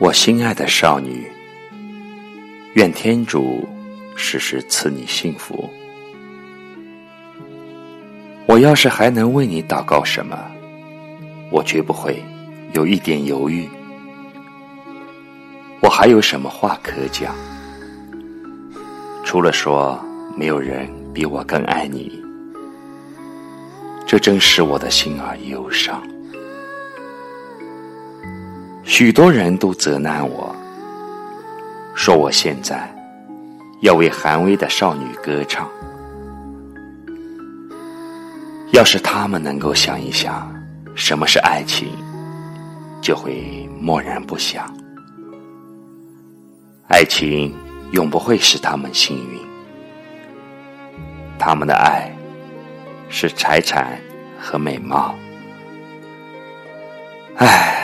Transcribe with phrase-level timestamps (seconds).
[0.00, 1.30] 我心爱的少女，
[2.72, 3.68] 愿天主
[4.16, 5.68] 时时赐你幸福。
[8.46, 10.38] 我要是还能为你祷告什么，
[11.50, 12.24] 我绝不会
[12.72, 13.68] 有一点犹豫。
[15.82, 17.34] 我还有什么话可讲？
[19.22, 20.02] 除了说
[20.34, 22.18] 没有人比我更爱你，
[24.06, 26.02] 这真使我的心儿忧伤。
[28.90, 30.52] 许多人都责难我，
[31.94, 32.92] 说我现在
[33.82, 35.70] 要为寒微的少女歌唱。
[38.72, 40.52] 要是他们能够想一想
[40.96, 41.88] 什么是爱情，
[43.00, 44.68] 就会默然不想。
[46.88, 47.54] 爱情
[47.92, 49.40] 永不会使他们幸运，
[51.38, 52.12] 他们的爱
[53.08, 53.96] 是财产
[54.36, 55.14] 和美貌。
[57.36, 57.79] 唉。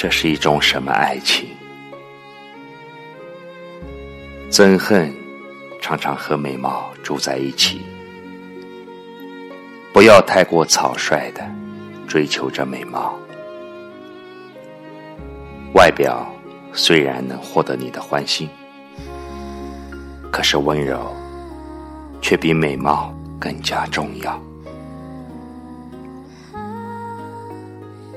[0.00, 1.48] 这是一种什么爱情？
[4.48, 5.12] 憎恨
[5.80, 7.80] 常常和美貌住在一起。
[9.92, 11.44] 不要太过草率的
[12.06, 13.18] 追求着美貌，
[15.74, 16.24] 外表
[16.72, 18.48] 虽然能获得你的欢心，
[20.30, 21.12] 可是温柔
[22.22, 24.40] 却比美貌更加重要。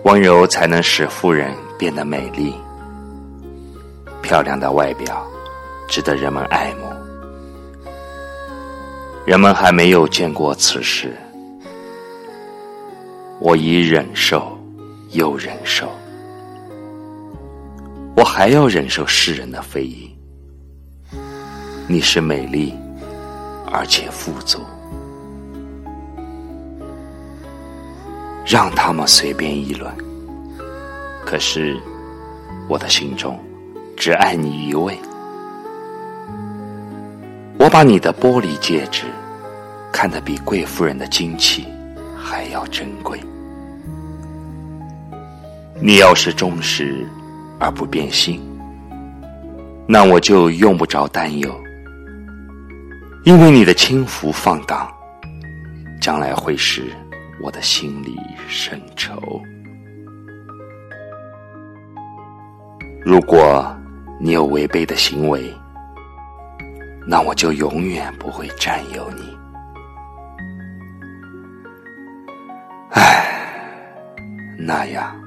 [0.04, 1.52] 温柔才能使妇人。
[1.82, 2.54] 变得美丽、
[4.22, 5.26] 漂亮的外表，
[5.90, 6.86] 值得人们爱慕。
[9.26, 11.18] 人们还没有见过此事，
[13.40, 14.56] 我已忍受
[15.10, 15.90] 又忍受，
[18.16, 20.16] 我还要忍受世人的非议。
[21.88, 22.76] 你是美丽，
[23.72, 24.60] 而且富足，
[28.46, 30.11] 让他们随便议论。
[31.32, 31.80] 可是，
[32.68, 33.40] 我的心中
[33.96, 35.00] 只爱你一位。
[37.58, 39.06] 我把你的玻璃戒指
[39.94, 41.66] 看得比贵夫人的金器
[42.18, 43.18] 还要珍贵。
[45.80, 47.08] 你要是忠实
[47.58, 48.42] 而不变心，
[49.88, 51.50] 那我就用不着担忧，
[53.24, 54.86] 因为你的轻浮放荡，
[56.02, 56.88] 将来会使
[57.42, 59.42] 我的心里生愁。
[63.04, 63.76] 如果
[64.20, 65.52] 你有违背的行为，
[67.08, 69.36] 那我就永远不会占有你。
[72.92, 73.26] 唉，
[74.56, 75.20] 那样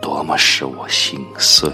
[0.00, 1.68] 多么使我心碎。